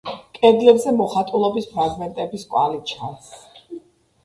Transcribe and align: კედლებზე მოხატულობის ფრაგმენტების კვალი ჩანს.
კედლებზე 0.35 0.93
მოხატულობის 1.01 1.69
ფრაგმენტების 1.75 2.49
კვალი 2.55 2.83
ჩანს. 2.95 3.31